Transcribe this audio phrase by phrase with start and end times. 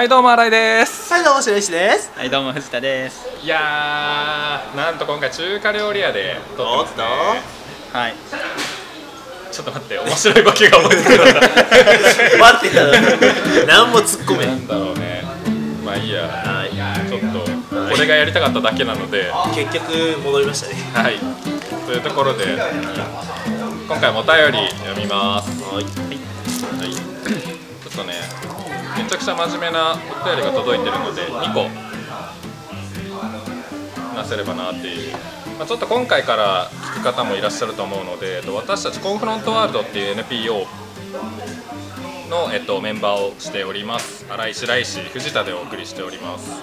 [0.00, 1.12] はいどうも新井です。
[1.12, 2.10] はいどうも白石です。
[2.16, 3.20] はいどうも藤田です。
[3.44, 7.04] いやーなんと今回中華料理屋で撮ってますね。
[7.92, 8.14] はい。
[9.52, 11.24] ちょっと待って面白いボケが思いつかな
[12.40, 12.92] 待ってたの
[13.66, 15.22] 何も突っ込めなんだろうね。
[15.84, 16.22] まあいいや。
[16.22, 16.70] はい。
[17.06, 17.50] ちょっと
[17.94, 19.30] これがやりたかっただけなので。
[19.54, 20.76] 結局戻りましたね。
[20.94, 21.18] はい。
[21.84, 22.46] というところで
[23.86, 25.50] 今回もお便り読みます。
[25.62, 25.84] はい。
[25.84, 28.14] はい、ちょっとね、
[29.02, 29.94] めちゃくちゃ真面目なお
[30.26, 31.68] 便りが届いてるので、2個。
[34.14, 35.12] 話せればなっていう、
[35.58, 40.66] まあ、ちょっと今回から聞く方もいらっしゃると思うので、えっと私たちコンフロントワールドっていう NPO
[42.28, 46.62] の、えっと、メンバーをしております、新井白石、藤田でお送りしております。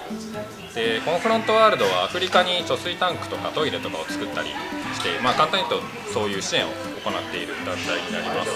[0.74, 4.54] でコンフロントワールドはアフリカに貯水タンクとかトイレとかを作ったりし
[5.02, 8.50] て、まあ、簡単に言うとそういう支援を行っている団体になります。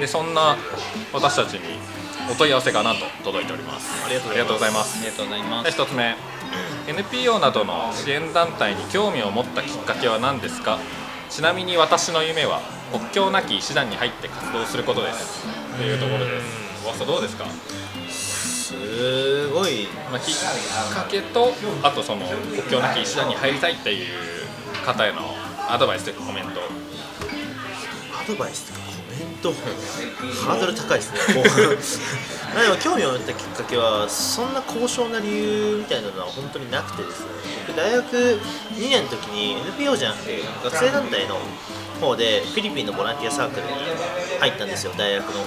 [0.00, 0.56] でそんな
[1.12, 1.78] 私たちに
[2.30, 4.04] お問い合わせがなんと届いております。
[4.04, 4.98] ありがとうございます。
[4.98, 5.68] ありがとうございます。
[5.68, 6.16] ありがとうございますで1つ目
[6.88, 10.78] NPO などの支援団体に興味を持ったきっかけは何ですか？
[11.30, 12.60] ちなみに私の夢は
[12.92, 15.44] 国境なき医師団に入って活動することです。
[15.76, 16.86] というところです。
[16.86, 17.44] わさどうですか？
[18.08, 19.86] すごい。
[20.10, 20.34] まあ、きっ
[20.94, 24.06] かけとあとその国境なき医師団に入りたいっていう
[24.86, 25.18] 方への
[25.68, 26.60] アドバイスというかコメント。
[26.60, 28.72] アドバイス
[29.42, 29.52] と
[30.44, 31.18] ハードル高いですね。
[32.62, 37.26] でも興味を持ったきっかけはそんな高尚な理由みたいなのは本当になくてですね。
[37.66, 38.40] 僕大学
[38.74, 41.38] 2年の時に NPO じゃなくて学生団体の
[42.00, 43.72] 方でフィリピンのボランティアサークルに
[44.40, 45.46] 入ったんですよ大学の。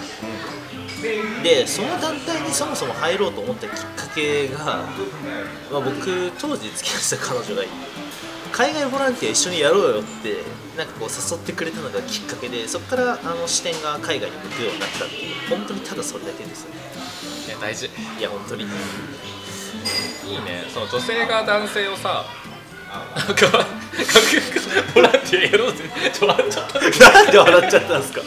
[1.44, 4.86] でその団体にそもそも入ろうと思ったきっかけが、
[5.72, 7.64] まあ、僕当時付き合ってた彼女が
[8.52, 10.44] 海外ボランティア一緒にやろうよって
[10.78, 15.36] なんかこう誘ってくれたのがきっかけでそこからあの視点が海外に向くようになったっていう。
[15.50, 16.64] 本当にただそれだけです。
[16.64, 16.82] よね
[17.48, 17.86] いや大事。
[17.88, 18.64] いや本当に。
[18.64, 18.70] いい
[20.46, 20.66] ね。
[20.74, 22.26] その女性が男性をさ
[23.16, 23.66] なんかか
[24.94, 25.84] ボランティアやろうぜ。
[26.14, 26.80] ちょ笑っちゃった。
[26.80, 28.22] なんで笑っちゃったんですか？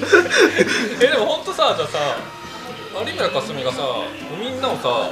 [1.02, 1.98] えでも本当さじゃあさ
[3.06, 3.82] 有村架純がさ
[4.40, 5.10] みんなをさ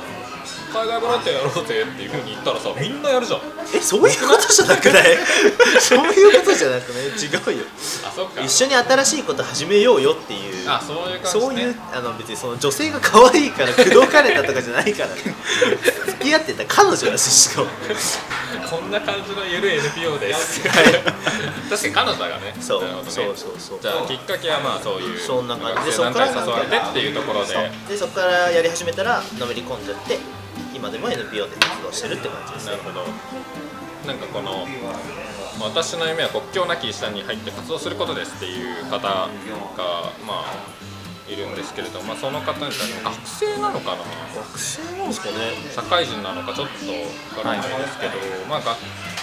[0.73, 3.41] 海外ボランティアやろうぜっていうふうに言ったらさみんなやるじゃん。
[3.75, 5.19] えそういうことじゃなくない？
[5.81, 7.05] そういうことじゃなくない？
[7.05, 7.65] 違うよ。
[8.07, 8.41] あそっか。
[8.43, 10.69] 一緒に新しいこと始めようよっていう。
[10.69, 11.43] あそういう感じね。
[11.47, 15.09] そういうあの別にその女性が可愛いから口説かれたとかじゃないから。
[15.11, 15.15] ね
[16.07, 17.67] 付き合ってた彼女だししかも。
[18.71, 20.67] こんな感じのゆるい NPO です。
[20.69, 20.85] はい。
[21.69, 22.55] 確かに彼女がね。
[22.61, 22.89] そうね。
[23.09, 23.79] そうそうそう。
[23.83, 27.71] じゃあきっかけはまあそういうそんな感じで学生団体に誘われてっていうところで。
[27.89, 30.19] でそこからやり始めたらのめり込んじゃって
[30.83, 32.67] 今でも NPO で活動してるって感じです。
[32.67, 33.07] ねなるほど。
[34.03, 34.67] なんかこの
[35.61, 39.31] まあ私の夢は国境なき医師団に入って活動することですっていう方が
[40.27, 40.51] まあ
[41.31, 42.75] いるんですけれど、まあ、その方に学
[43.23, 44.03] 生なのかな？
[44.35, 45.55] 学生なんですかね。
[45.71, 46.75] 社会人なのかちょっと
[47.39, 48.19] わからないですけど、
[48.51, 48.75] まあ、が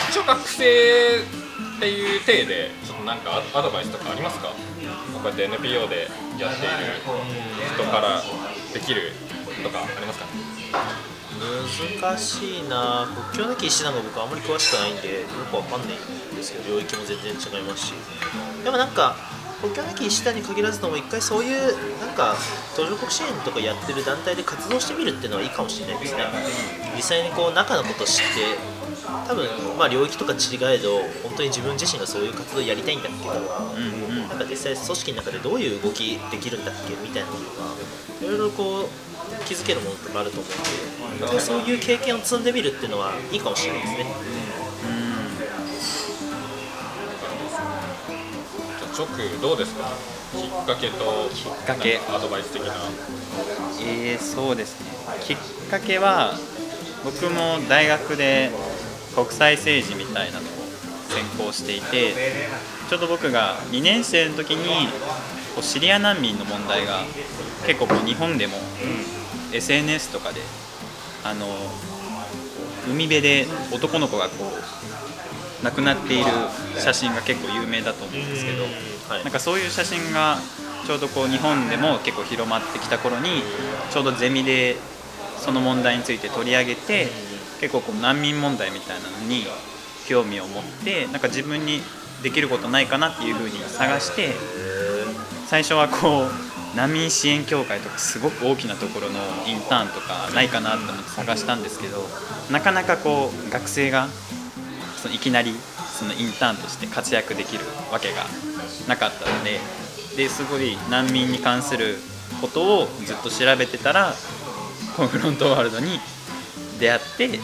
[0.09, 4.47] 一応学生っていう体でちょっとなんかアアドバイスとかありますか？
[4.47, 4.55] こ
[5.25, 6.07] うやって NPO で
[6.39, 7.03] やっている
[7.75, 8.23] 人から
[8.73, 9.11] できる
[9.61, 10.25] とかありますか？
[11.39, 13.07] 難しいな。
[13.33, 17.93] 国境なき医師団が僕あんまり詳しくないんでよくわかんないんですけど領域も全然違いますし。
[18.63, 19.15] でもなんか
[19.61, 22.35] 国境なき医師団に限らずとも一回そういうなんか
[22.75, 26.23] 途上国支援とかやってる団体で活動してみるっていうのはいいかもしれないですね。
[26.95, 28.79] 実際にこう中のことを知って
[29.27, 37.39] 多分まあ領域とか違えど本当に自分自身がそういう活動をやりたいんだけど、なんか実際組織の中でどういう動きできるんだっけみたいなのが
[38.21, 39.08] いろいろこう
[39.45, 44.05] 気づけるものとかあると思うんでそういう経験を積んでみるっていうのはいいかもしれないですね。
[48.79, 49.89] じゃあ直どうですか？
[50.31, 51.99] きっかけときっかけ。
[52.09, 52.73] アドバイス的な。
[53.81, 54.87] えー、そうですね。
[55.23, 55.37] きっ
[55.69, 56.33] かけは
[57.03, 58.51] 僕も大学で
[59.15, 60.49] 国際政治みたいなのを
[61.09, 62.13] 専攻していて
[62.89, 64.87] ちょうど僕が2年生の時に
[65.55, 67.01] こうシリア難民の問題が
[67.65, 68.53] 結構こう日本でも
[69.53, 70.41] SNS とかで
[71.23, 71.45] あの
[72.89, 76.25] 海辺で男の子がこう亡くなっている
[76.77, 78.63] 写真が結構有名だと思うんですけど
[79.09, 79.23] はい。
[79.23, 80.37] なんかそういう写真が
[80.85, 83.43] ちょうどこう日本でも結構広まってきた頃に
[83.91, 84.77] ちょうどゼミで
[85.37, 87.07] その問題について取り上げて
[87.59, 89.45] 結構こう難民問題みたいなのに
[90.07, 91.81] 興味を持ってなんか自分に
[92.23, 94.33] できることないかなっていうふうに探して
[95.47, 102.05] 最初はこう難民支援協会とかすごく大きなところのインターンとかないかなと思って探したんですけど
[102.51, 104.07] なかなかこう学生が
[104.97, 108.25] そのいきなりそのインターンとして活躍できるわけが
[108.87, 109.59] なかったので
[110.15, 111.95] ですごい難民に関する
[112.41, 114.13] ことをずっと調べてたら
[114.95, 115.99] コンフロントワールドに
[116.79, 117.39] 出会って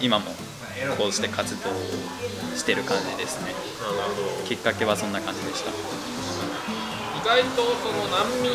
[0.00, 0.26] 今も
[0.96, 1.70] こうして活動
[2.56, 3.70] してる感じですね。
[4.46, 5.70] きっかけはそんな感じでした
[7.20, 8.48] 意外とその難民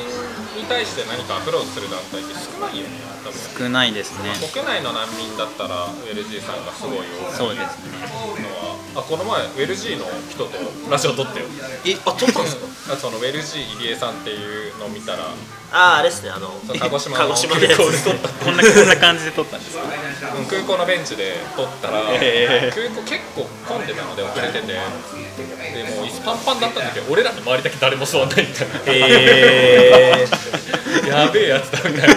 [0.57, 3.37] に対して何かアプローチする団体って少ないよね多分。
[3.37, 4.33] 少ないですね。
[4.51, 7.05] 国内の難民だったら LG さんがすごい多い。
[7.37, 8.01] そうですね。
[8.41, 8.64] のは
[8.95, 10.51] あこの前 LG の人と
[10.89, 11.45] ラジオ撮ったよ。
[11.85, 12.55] えあ撮ったんです
[12.87, 12.93] か？
[12.93, 15.25] あその LG 入江さんっていうのを見たら
[15.71, 17.97] あああれですねあのそう鹿児島の鹿児島のやつ空港で。
[17.99, 22.75] 撮ったこんなこんな感じで撮ったんですかうん空港のベンチで撮ったら、へー。
[22.75, 28.75] 空港結構混んでたので遅れててでもう椅子パンパンだったんだけど俺らの周りだけ誰も座んないみたいな。
[28.85, 30.25] へえ
[31.09, 32.15] やべえやつだみたいな。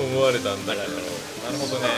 [0.00, 0.86] 思われたんだけど
[1.50, 1.88] なるほどね。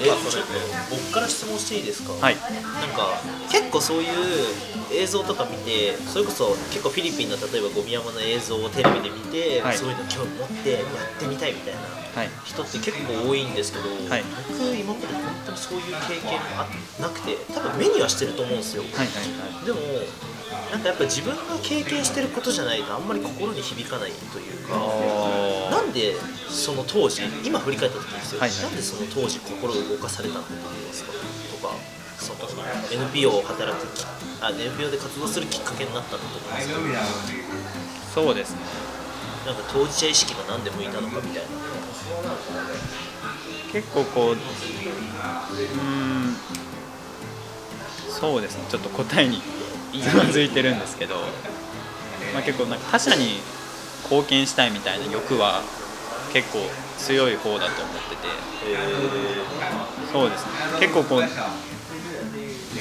[0.00, 0.42] えまあそれ。
[0.90, 2.12] 僕から質問していいですか？
[2.14, 2.36] はい。
[2.36, 3.20] なんか
[3.50, 4.08] 結構そういう
[4.92, 9.76] 映像とか見てそれこそ結構フィリピンの例えばゴミ山の映像をテレビで見て、はい。
[9.76, 10.84] そういうの興味持ってやっ
[11.20, 11.80] てみたいみたいな
[12.12, 12.30] はい。
[12.44, 14.24] 人って結構多いんですけど、はい。
[14.48, 16.68] 僕今まで本当にそういう経験あ
[17.00, 19.06] なくて多分目にはしてると思うんですよ、はいはい
[19.56, 19.66] はい。
[19.66, 19.78] でも
[20.72, 26.14] なんかやっぱ自分が経験してることじゃないとあんまり心に響かないというかあなんで
[26.48, 28.62] その当時今振り返った時ですよ、はいはい。
[28.62, 31.12] なんでその当時心を動かされたんだと思いますか？
[31.52, 31.76] とか
[32.18, 32.62] その
[33.04, 34.04] NPO を働くき
[34.40, 36.80] あ NPO で活動するきっかけになったんだと思うんですけど。
[36.80, 36.84] ー
[38.14, 38.58] そうですね。
[39.46, 41.48] なんか当事者意識が何で向いたのかみたいな。
[43.72, 44.36] 結構こううー
[46.30, 46.36] ん。
[48.08, 48.64] そうですね。
[48.70, 49.40] ちょっと答えに
[50.30, 51.16] ついてるんですけど、
[52.32, 53.40] まあ、結構なんか他者に
[54.04, 55.62] 貢献したいみたいな欲は
[56.32, 56.58] 結構
[56.98, 58.22] 強い方だと思ってて。
[60.12, 60.52] そうですね。
[60.78, 61.22] 結構こう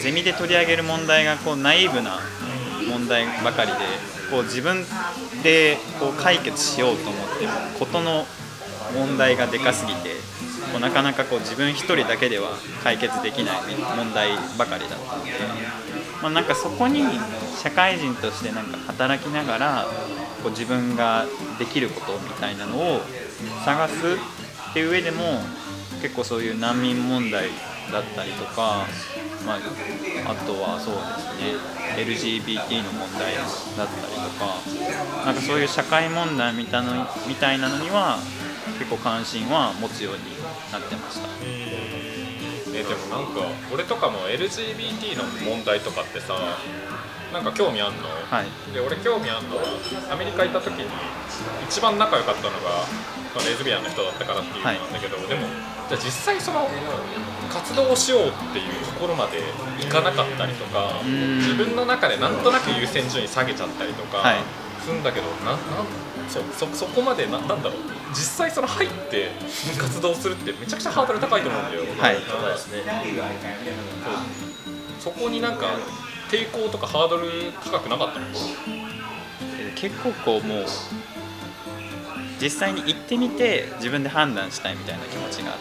[0.02, 2.20] ゼミで取り上げる問題がこうナイーブな
[2.90, 3.78] 問題ばかりで
[4.30, 4.84] こう自分
[5.44, 8.26] でこう解決しようと思ってもことの
[8.94, 10.10] 問題がでかすぎて
[10.72, 12.52] こうなかなかこう自分一人だけでは
[12.84, 13.56] 解決できない
[13.96, 15.32] 問題ばかりだったので、
[16.22, 17.04] まあ、なんかそこに
[17.62, 19.86] 社会人としてなんか働きながら
[20.44, 21.26] こう自分が
[21.58, 23.02] できることみたいなのを
[23.66, 23.94] 探す
[24.72, 25.42] っていう上でも
[26.02, 27.50] 結構そういう難民問題
[27.92, 28.86] だったりとか、
[29.46, 29.60] まあ、
[30.32, 38.18] あとはそうですね LGBT の問題だったりとかなんかそういう社会問題みたのみたいなのには
[38.80, 40.22] 結構関心は持つように
[40.72, 42.11] なってました。
[42.82, 46.34] えでもなんか俺とかも LGBT の問題とかってさ
[47.32, 48.74] なんか興味あんの、はい。
[48.74, 49.64] で俺興味あんのは
[50.12, 50.90] アメリカ行った時に
[51.70, 52.84] 一番仲良かったのが
[53.34, 55.48] まあレズビアンの人だったからっていうのなんだけど、でも
[55.88, 56.68] じゃあ実際その
[57.48, 59.40] 活動をしようっていうところまで
[59.80, 61.38] いかなかったりとかん。
[61.40, 65.60] 自分の中でなんとなく優先順位下げちゃったりとかはいするんだけど、ななん
[66.28, 67.74] そうそそこまでななんだろう。
[68.10, 69.32] 実際その入って
[69.78, 71.84] 活動するってめちゃくちゃハードル高いと思うんだよ。
[71.98, 72.16] はい。
[72.28, 72.84] そうですね。
[75.00, 75.68] そこになんか
[76.30, 78.26] 抵抗とかハードル高くなかったの？
[79.76, 80.66] 結構こうもう
[82.42, 85.58] 実際に行ってみて自分で判断したいみたいな気持ちがあっ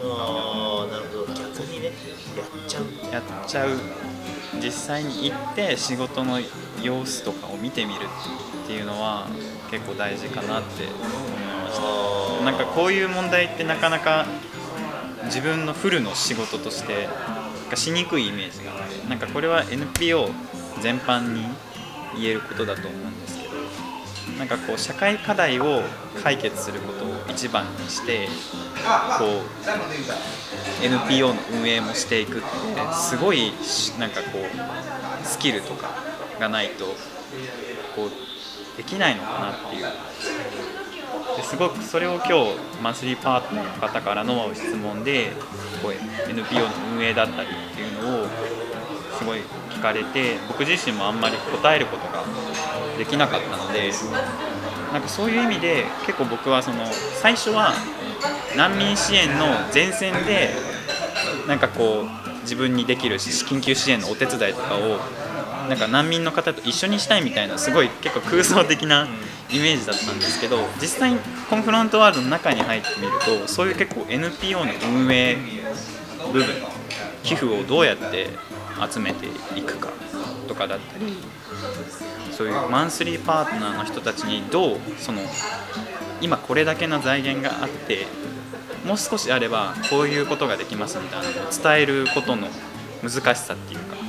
[0.00, 1.34] ああなるほど。
[1.34, 2.84] 逆にねやっちゃう。
[2.84, 3.70] てやっちゃう。
[4.62, 6.40] 実際に行って仕事の
[6.82, 8.00] 様子とかを見てみる
[8.68, 9.26] っていうのは
[9.70, 11.80] 結構大事かなって思いまし
[12.38, 12.44] た。
[12.44, 14.26] なんかこういう問題ってなかなか
[15.24, 17.08] 自分のフルの仕事として
[17.70, 20.28] がしにくいイメージがあってなんかこれは NPO
[20.82, 21.46] 全般に
[22.16, 23.54] 言えることだと思うんですけど
[24.38, 25.80] なんかこう社会課題を
[26.22, 28.28] 解決することを一番にして
[29.18, 29.24] こ
[30.82, 32.46] う NPO の運営もしていくって
[32.92, 33.50] すごい
[33.98, 35.88] なんかこうスキルとか
[36.38, 36.84] がないと
[37.96, 38.37] こう
[38.78, 39.86] できないのかなっていう。
[41.36, 42.32] ですごくそれを今日
[42.82, 45.32] マンスリーパートナーの方からの質問で
[45.82, 46.66] こう NPO の
[46.96, 48.26] 運営だったりっていうのを
[49.18, 52.24] すごい聞かれて僕自身もあんまり答えることが
[52.96, 53.92] できなかったので
[54.92, 56.84] なんかそういう意味で結構僕はその
[57.20, 57.72] 最初は
[58.56, 60.50] 難民支援の前線で
[61.46, 64.98] なんかこう自分にできる緊急支援のお手伝いとかを
[65.68, 69.06] なんか難民の方と一緒にしたいみたいなすごい結構空想的な
[69.50, 75.36] イメージだったんですけど実際にコンフロントワールドの中に入ってみるとそういう結構 NPO の運営
[76.32, 76.46] 部分
[77.22, 78.28] 寄付をどうやって
[78.90, 79.26] 集めて
[79.58, 79.90] いくか
[80.46, 81.16] とかだったり
[82.32, 85.20] そういうマンスリーパートナーの人たちにどうその
[86.20, 88.06] 今これだけの財源があって
[88.86, 92.48] もう少しあればこういうことができますみたいなのを伝えることの
[93.02, 94.07] 難しさっていうか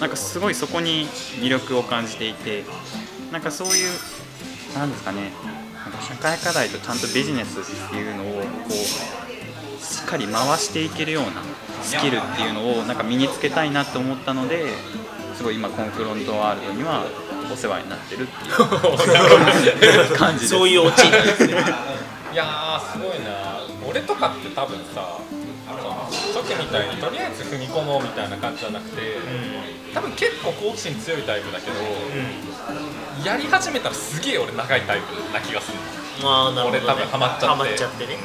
[0.00, 1.06] なんかすごいそこに
[1.40, 2.64] 魅力を感じていて
[3.32, 3.90] なんかそういう
[4.76, 5.32] なんですかね
[5.84, 11.30] なんか社会課題とちゃんとビジネスっていうのをこうしっかり回していけるような
[11.82, 14.66] スキルっていうのをなんか身につけたいなと思ったので
[15.34, 17.04] すごい今コンフロントワールドには
[17.52, 18.48] お世話になってるってい
[20.14, 21.54] う感じですそういうオチなんですね。
[22.32, 23.60] いやーすごいな。
[23.88, 25.18] 俺とかって多分さ
[26.10, 29.18] 初期みたいにとりあえず踏み込もうみたいな感じじゃなくて、
[29.96, 31.76] 多分結構好奇心強いタイプだけど、
[33.24, 35.78] やり始めたらすげえ俺長いタイプな気がする。
[36.22, 37.46] まあなるほど、ね、俺多分ハマっちゃって。
[37.46, 38.18] ハマっちゃってね。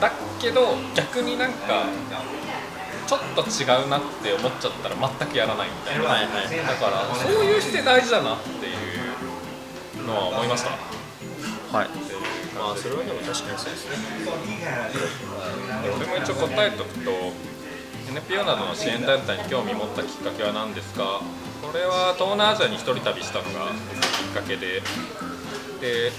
[0.00, 1.84] だけど逆になんか
[3.06, 8.72] ちょっと違うなって思っちゃったら全くやらないみたいな、はいはいだからそういう姿勢大事だなってい
[10.00, 10.70] うのは思いました。
[10.70, 11.88] はい。
[12.56, 13.96] まあそれはでも確かにそうですね。
[15.84, 17.10] 俺も一応答えとくと
[18.10, 21.20] NPO などの支援団体に興味持ったきっかけは何ですか？
[21.62, 24.80] これは東南アジアに一人旅したのがきっかけで
[25.80, 26.12] で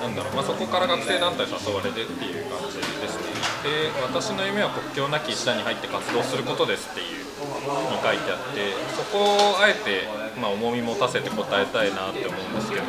[0.00, 3.24] なんだろう、まあ、そこから学生団体に誘われてっていう感じですね。
[3.64, 9.18] で私の夢は国境なき医師団に入って活動することですっていうに書いてあってそこ
[9.56, 10.06] をあえて、
[10.40, 12.82] まあ、重み持たせて答えたいなって思うんですけど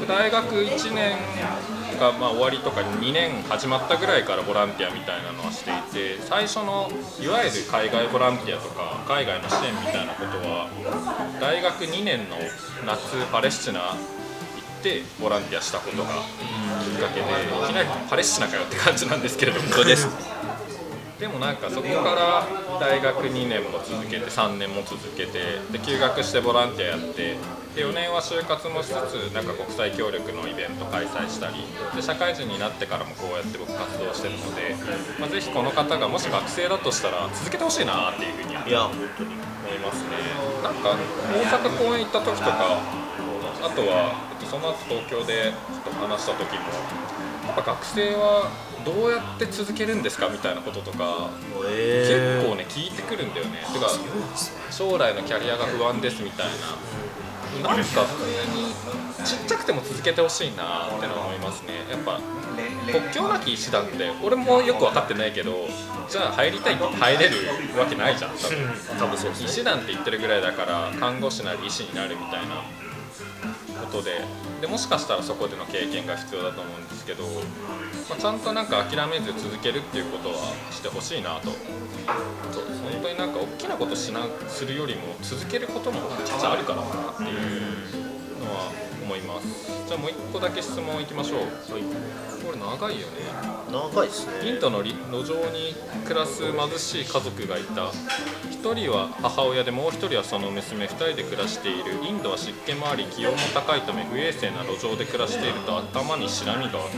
[0.00, 1.16] 僕大学1年
[1.98, 6.88] がまあ終わりとか2年始まったぐらいからボランティアみたいなのはしていて最初の
[7.20, 10.68] いわゆる海外ボランティアとか海外の支援みたいなことは
[11.40, 12.36] 大学2年の
[12.86, 13.00] 夏
[13.30, 16.14] パレスチナ行ってボランティアしたことがきっ
[17.00, 19.68] かけでいきなりパレスチナかよって感じなんですけれども。
[21.18, 22.46] でもなんかそこから
[22.78, 27.36] 大学2年も続けて3年も続けてで休学してボランティアやって
[27.78, 31.62] で4年は就活もしつつなんか国際協力のイベント開催したり
[31.94, 34.74] で社会人になってからもこうやって僕活動してるので、
[35.20, 38.90] まあ、ぜひこの方がもし学生だとしたら続けてほしいなっていうふうにいや。
[38.90, 40.18] 本当に思いますね。
[40.64, 40.98] なんか
[41.30, 42.82] 大阪公演行った時とか
[43.62, 46.66] あとはえっとその後東京でちょっと話した時も
[47.46, 48.50] やっぱ学生は
[48.84, 51.30] どうやって続けるんですかみたいなこととか
[51.70, 53.62] え結構ね聞いてくるんだよね。
[53.72, 53.86] てか
[54.72, 56.52] 将来のキャリアが不安ですみたいな
[57.62, 61.74] なんか普通にちっちゃくても続けてほしいなってのは思いますね。
[61.90, 62.20] やっぱ
[62.90, 65.68] 国境なき医師団って俺もよく分かってないけど
[66.08, 67.36] じゃあ入りたいって入れる
[67.78, 68.30] わけないじゃん。
[68.32, 68.98] 多分。
[68.98, 72.62] 多分そう医師団って言ってるぐらいだから看護師なり医師になるみたいな
[73.88, 74.20] ことで
[74.60, 77.24] でもしかしたらそこでの経験が必要だと思うんですけど、
[78.08, 80.34] まあ、ちゃんとなんか諦めず続けるっていうことは
[80.70, 81.50] してほしいなと。
[82.52, 87.30] そうです本当になんか大きなことしなするよりも続けることもめちゃくちゃあるからかなっていう
[88.40, 89.88] のは思います。
[89.88, 91.40] じゃあもう一個だけ質問いきましょう。
[92.44, 93.24] これ長いよね。
[93.72, 94.50] 長いですね。
[94.50, 95.74] インドのり路上に
[96.04, 97.88] 暮らす貧しい家族がいた。
[97.88, 102.04] 1人は母親でもう1人はその娘2人で暮らしている。
[102.04, 106.96] インドは湿気もあり気温も高いため不衛生な路上で暮らしていると頭にシラミが湧く。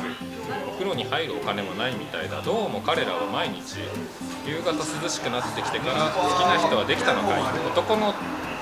[0.71, 2.43] お風呂に入るお金もないみたいだ。
[2.43, 3.79] どうも彼らは毎日
[4.47, 7.43] 夕方涼しくなってきてから好きな人はできたのかい。
[7.71, 8.15] 男の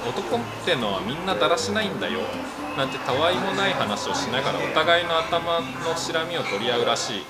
[0.08, 2.20] 男ってのはみんなだらしないんだよ
[2.76, 7.22] なんてたわいもない話をしながらお互いの頭のしらみを取り合うらしい。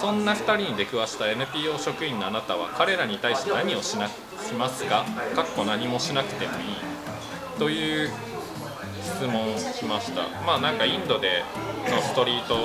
[0.00, 4.14] そんな2人に出くわした NPO 職員のあなたは彼らに対して何をしなし
[4.58, 6.76] ますかかっこ何もしなくてもいい。
[7.58, 8.10] という
[9.04, 10.22] 質問をしました。
[10.46, 11.44] まあなんかインドで
[11.90, 12.56] のストリート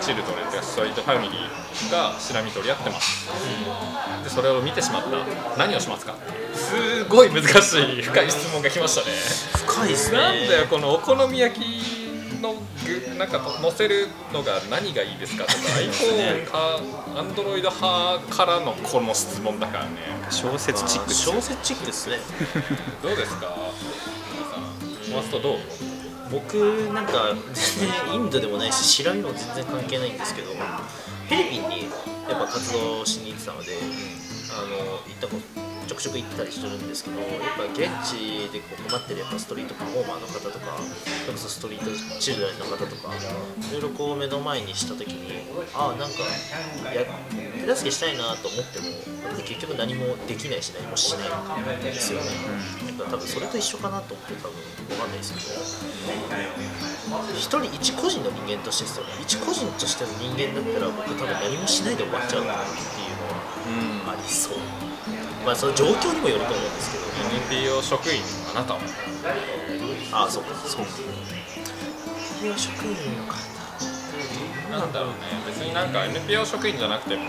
[0.00, 3.28] チルドレンというかストリートファミリーがしらみ取り合ってます。
[4.24, 5.10] でそれを見てしまった。
[5.58, 6.14] 何をしますか？
[6.54, 9.16] すごい難しい深い質問が来ましたね。
[9.66, 10.18] 深いですね。
[10.18, 11.64] なんだよこのお好み焼き
[12.40, 12.54] の
[12.86, 15.58] 具なんか乗せるのが何がいいですかとか。
[15.58, 16.80] iPhone か
[17.16, 19.90] Android 派からのこの質問だからね。
[20.30, 22.16] 小説チックですよ小説チックですね。
[23.02, 23.54] どうですか？
[25.14, 25.58] マストどう
[26.30, 26.54] 僕
[26.92, 27.34] なんか
[27.78, 31.82] 全然インドでもないし白身も全然関係ないんですけどフィリピンに
[32.28, 33.72] やっぱ活動しに行ってたので
[34.52, 40.76] あの行ったことちょくちょく行ったりするんですけどやっぱ現地でこう困ってるやっぱストリートパフォーマーの方とか
[41.24, 46.20] それこそストリートチルドレンの方とかいろいろこう目の前にした時にああなんか
[46.92, 47.06] や
[47.64, 51.28] 手助けしたいなと思っても結局何もできないし何もしない
[51.76, 52.26] んですよね、
[52.86, 54.56] やっぱ多分それと一緒かなと思って多分
[54.98, 55.60] わかんないですけど。
[57.34, 59.12] 一人一個人の人間としてですよね。
[59.22, 63.28] 一個人としての人間だったら僕多分何もしないで終わっちゃうなっていうの
[64.06, 64.58] はありそう。
[65.44, 67.04] まあその状況にもよると思うんですけど。
[67.50, 68.80] NPO 職員のあなたは
[70.12, 70.92] ああそうかそうか。
[72.42, 73.38] いや職員の方。
[74.70, 75.16] なんだろうね。
[75.46, 77.22] 別になんか NPO 職員じゃなくても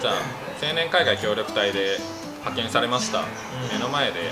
[0.00, 0.14] じゃあ
[0.62, 1.98] 青年海外協力隊で
[2.38, 3.22] 派遣されました、
[3.70, 4.30] 目の前で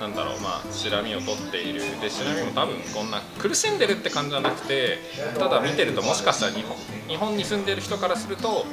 [0.00, 1.82] なんだろうまあシラミを取っている。
[2.00, 4.98] でシラミも多分こんな苦しんでるって感じじゃなくて
[5.38, 6.76] ただ見てるともしかしたら日本
[7.08, 8.66] 日本に住んでる人からすると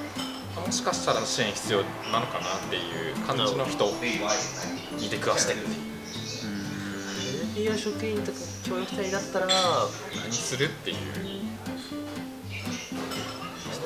[0.65, 3.85] もしかしたら支援必要なのかなっていう感じの人
[4.97, 5.59] に出くわしてる
[7.55, 10.97] NPO 職員とか協力隊だったら何するっていう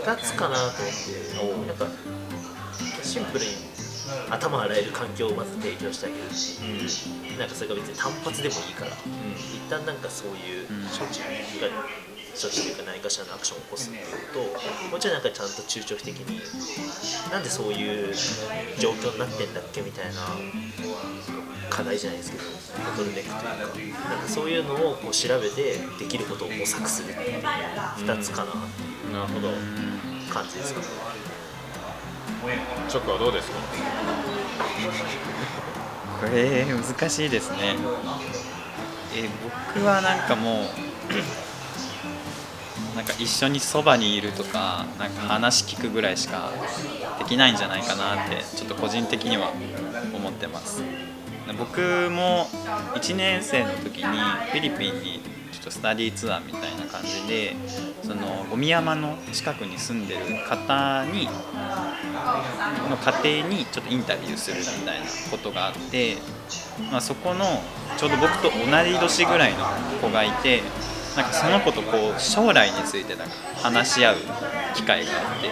[0.07, 0.61] 2つかなと
[1.43, 1.85] 思ってやっぱ
[3.03, 3.51] シンプルに
[4.29, 7.35] 頭洗える環境をまず提供してあげるう。
[7.35, 7.37] ん。
[7.37, 8.91] なんかそれが別に単発でもいいから。
[8.91, 10.87] 一旦なんかそういううん。
[10.87, 11.27] 処置が
[12.39, 14.39] 処置というか何かしらのアクションを起こすっていうと
[14.91, 16.39] もちろんなんかちゃんと中長期的に
[17.31, 18.13] なんでそういう
[18.79, 20.21] 状況になってんだっけみたいな
[21.69, 22.43] 課題じゃないですけど
[22.91, 24.09] ボトルネックというか。
[24.09, 29.47] なんかそういうのをこう調べてできることを模索するっていう2つかなってなるほど。
[29.49, 29.96] いう
[30.37, 30.79] 感じですか？
[30.81, 30.85] ね。
[32.89, 33.57] チョコはどうですか？
[36.21, 37.75] これ難しいですね。
[39.15, 39.27] え
[39.73, 40.65] 僕はなんかもう
[42.95, 46.51] なんか一緒にそばにいるとかなんか話聞くぐらいしか
[47.19, 49.51] できないんじゃないかなってちょっと個人的には
[50.13, 50.83] 思ってます。
[51.57, 51.79] 僕
[52.11, 52.47] も
[52.95, 57.55] 1年生の時にフィリピンにちょっとスタディーツアーみたいな感じで
[58.07, 61.27] そのゴミ山の近くに住んでる方に
[62.89, 66.15] の家庭にちょっとインタビューするみたいなことがあって、
[66.89, 67.43] まあ、そこの
[67.97, 69.65] ちょうど僕と同い年ぐらいの
[70.01, 70.61] 子がいて
[71.17, 74.15] なんかその子とこう将来についてなんか話し合う
[74.73, 75.51] 機会があって、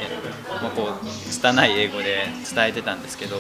[0.64, 3.36] まあ、こう拙い英語で伝えてたんですけど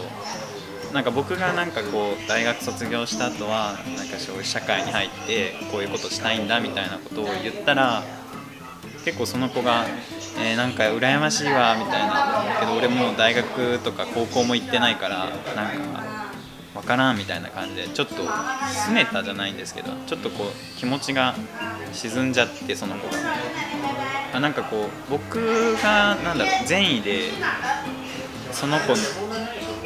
[0.91, 8.03] なんか僕がなんかこう大学卒業した後はなんかそういう社会に入ってこういうことしたいんだみたいなことを言ったら
[9.05, 9.85] 結構その子が、
[10.39, 12.57] えーなんか羨ましいわみたいな。
[12.59, 16.25] けど俺もう大学とか高校も行ってないからなんか
[16.73, 21.35] 分からんみたいな感じでちょっと拗ねたじゃないんですけどちょっとこう気持ちが
[21.93, 23.19] 沈んじゃってその子が。
[24.33, 27.29] あなんかこう僕がなんだろう善意で
[28.51, 28.93] その子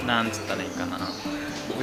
[0.01, 0.97] のなんつったらいいかな。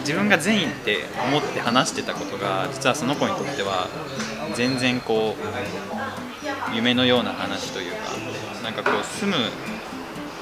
[0.01, 3.89] 自分が善意って思って話してたことが実はその子にとっては
[4.55, 5.37] 全然こ
[6.73, 7.99] う夢のような話というか
[8.63, 9.37] なんかこう住む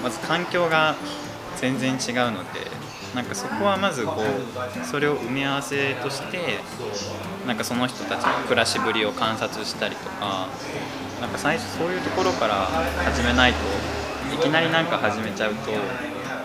[0.02, 0.96] まず環境が
[1.56, 2.60] 全然違うので
[3.14, 6.58] なんかそこはまずこうそれを埋め合わせとして
[7.46, 10.48] なんかその人たちの暮らしぶりを観察したりとか
[11.20, 12.54] なんか最初そういうところから
[13.04, 13.58] 始めないと
[14.34, 15.70] いきなりなんか始めちゃうと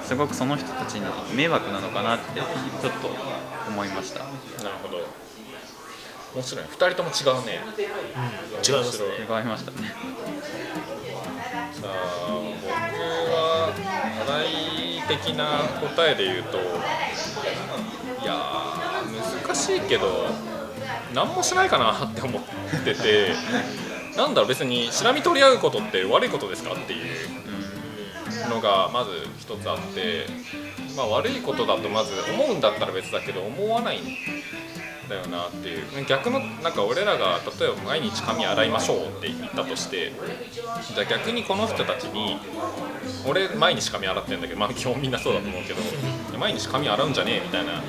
[0.03, 2.43] すごくその人たちに迷惑なのかなってちょ
[2.89, 3.09] っと
[3.67, 4.19] 思いました。
[4.19, 4.31] なる
[4.81, 4.97] ほど。
[6.35, 6.65] 面白い。
[6.65, 7.59] 2人とも違うね。
[8.67, 9.05] 違いますね。
[9.19, 9.77] 違いましたね。
[11.73, 12.67] さあ僕
[13.31, 13.73] は
[14.19, 14.45] 課題
[15.07, 15.59] 的な
[15.95, 20.27] 答えで言うといやー難しいけど
[21.13, 22.41] 何もしないかなって思っ
[22.83, 23.33] てて
[24.17, 27.05] なんだろう別にしらみ取り合うことって悪いことですかっていう
[28.49, 30.25] のがまず一つあって、
[30.97, 34.03] まあ、悪いことだとまず思うんだったら別だけど思わないん
[35.07, 36.05] だよなっていう。
[36.05, 40.11] 逆のなんか俺らが例えば毎日髪洗いましょうって言ったとして
[40.93, 42.37] じゃあ逆にこの人たちに
[43.27, 45.79] 俺毎日髪洗ってんだけどまあ基本みんなそうだと思うけど
[46.37, 47.81] 毎日髪洗うんじゃねえみたいな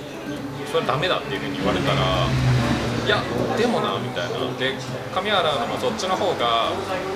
[0.66, 2.59] それはダメだっていうふうに言われたら
[3.06, 3.22] いや
[3.56, 4.38] でもなみたいな。
[4.58, 4.74] で
[5.14, 6.70] 髪洗うのもそっちの方が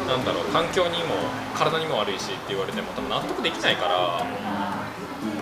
[0.08, 1.14] なんだろう環境にも
[1.54, 4.26] 体にも悪いしって言われても多分納得できないから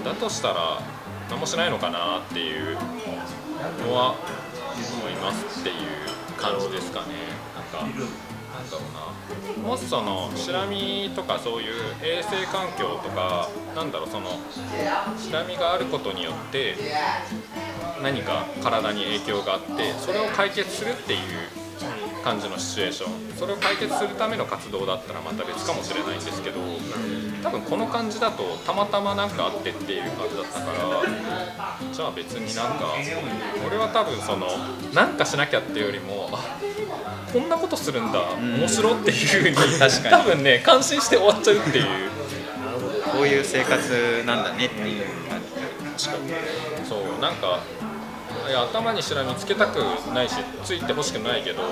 [0.04, 0.82] だとしたら
[1.30, 4.16] 何もしないのかなっていうのは
[4.94, 5.76] 思いますっていう
[6.36, 7.06] 感じですかね。
[7.54, 9.68] なんかなんだろうな。
[9.68, 14.28] もしそのシラミとかそういう衛生環境とかなんだろうその
[15.16, 16.74] シラミがあることによって
[18.02, 21.20] 何か体に影響があってそれを解決するっていう
[22.24, 23.12] 感じのシチュエーション。
[23.36, 26.60] それを解決するための活動だったらまた別かもしれないんですけど
[27.42, 32.94] 多分この感じだとたまたまなんかあってっていう感じだったからじゃあ別になんか
[33.66, 34.46] 俺は多分その
[34.94, 36.56] なんかしなきゃっていうよりもあ
[37.32, 40.10] こんなことするんだ面白っていうふうに確かに。
[40.10, 42.10] 多分ね感心して終わっちゃうっていう。
[43.12, 45.40] こういう生活なんだねっていう感
[45.98, 46.08] じ。
[46.88, 47.60] そうなんか
[48.48, 49.76] いや頭にしらみつけたく
[50.12, 51.62] ないしついてほしくないけど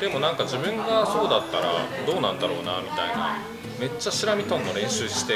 [0.00, 1.72] でもなんか自分がそうだったら
[2.06, 3.38] どうなんだろうなみたいな。
[3.78, 5.34] めっちゃしらみとんの練習して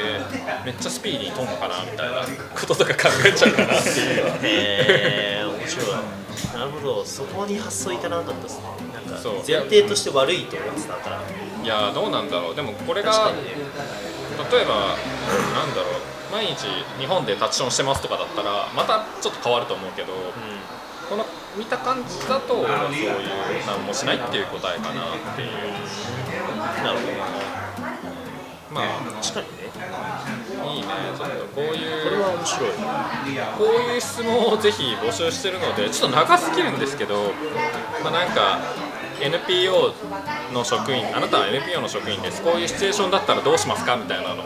[0.65, 2.25] めっちゃスピーディーにとんのかなみたいな
[2.59, 4.25] こととか考えちゃうかなっていう。
[4.41, 5.85] へえ面白い。
[6.57, 7.05] なるほど。
[7.05, 8.63] そこに発想いかなかったですね。
[8.95, 9.33] なんかそう。
[9.47, 11.19] 前提として悪いと思ってたから。
[11.63, 12.55] いやどうなんだろう。
[12.55, 16.65] でもこれが例えばなんだろう毎日
[16.99, 20.13] 日本でタッチションしてますとかだったらまたちょっと変わると思うけど、
[21.09, 21.25] この
[21.57, 23.11] 見た感じだとそういう
[23.67, 25.51] 何もしないっていう答えかなっていう。
[26.83, 27.13] なるほど
[28.71, 28.85] まあ
[29.21, 29.63] 確かにね
[30.73, 30.87] いいね。
[31.17, 32.69] ちょっとこういうこれは面白い。
[33.57, 37.33] こういう質問をぜひ募集してるのでちょっと長すぎるんですけど、
[38.01, 38.59] まあ、なんか
[39.19, 39.93] NPO
[40.53, 42.41] の職員あなたは NPO の職員です。
[42.41, 44.45] こういうシチュエーションだったらどうしますかみたいなのを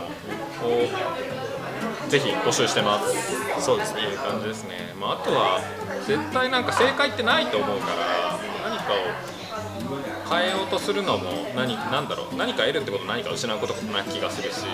[2.09, 3.35] ぜひ募集してます。
[3.61, 5.59] そうですねいう感じですね、まあ、あとは
[6.05, 9.25] 絶対なんか正解ってないと思うから何かを
[10.29, 14.65] 変えようとするのも何なんだろう何か得るってこと何か失うことな気がするし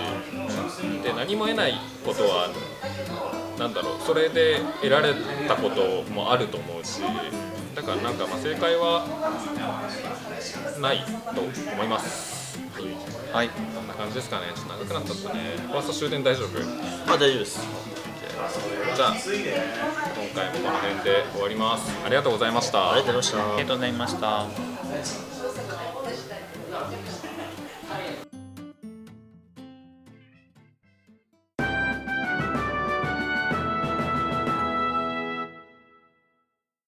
[1.04, 1.74] で何も得ない
[2.06, 2.50] ことは
[3.60, 5.14] なんだろうそれで得られ
[5.48, 7.02] たこともあると思うし
[7.76, 9.06] だからなんかまあ正解は
[10.80, 11.04] ない
[11.36, 12.41] と思います。
[13.34, 13.50] はい。
[13.50, 14.48] こんな感じですかね。
[14.56, 15.40] ちょっと長くなっちゃったね。
[15.68, 16.60] ファースト終電大丈夫？
[17.08, 17.60] まあ大丈夫です。
[18.96, 19.22] じゃあ今
[20.34, 21.92] 回もこの辺で終わります。
[22.06, 22.92] ありがとうございました。
[22.92, 23.54] ありがとうございました。
[23.54, 24.16] ありがとうございまし
[25.26, 25.31] た